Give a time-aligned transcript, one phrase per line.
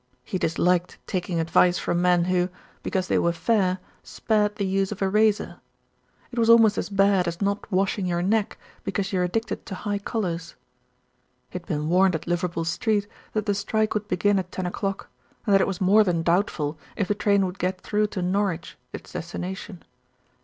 [0.23, 2.49] He disliked taking ad vice from men who,
[2.81, 5.59] because they were fair, spared the use of a razor.
[6.31, 9.75] It was almost as bad as not washing your neck because you are addicted to
[9.75, 10.55] high collars.
[11.51, 15.07] He had been warned at Liverpool Street that the strike would begin at ten o'clock,
[15.45, 18.79] and that it was more than doubtful if the train would get through to Norwich,
[18.91, 19.83] its destination.